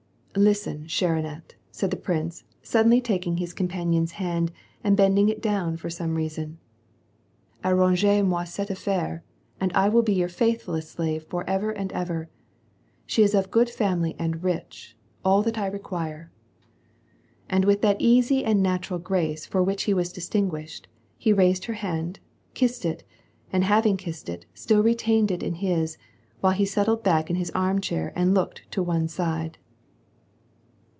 [0.51, 4.49] "Listen, chere Annette," said the prince, suddenly cl,itii his companion's hand
[4.81, 6.55] and bending it down for some reas< ^^
[7.65, 9.23] Arrangez moi cette affaire
[9.59, 12.29] and I will be your faithfulh slave forever and ever.
[13.05, 14.93] She is of good family and riclbc'—
[15.43, 16.31] that I require."
[17.49, 20.21] And with that easy and natural grace for which he was di!
[20.21, 20.85] tinguished,
[21.17, 22.21] he raised her hand,
[22.53, 23.03] kissed it,
[23.51, 25.97] and having kissed i1 still retained it in his,
[26.39, 29.57] while he settled back in his arm cJ and looked to one side.